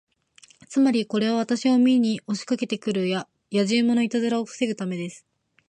[0.67, 3.27] つまり、これは私を見に押しかけて来るや
[3.67, 5.27] じ馬のいたずらを防ぐためです。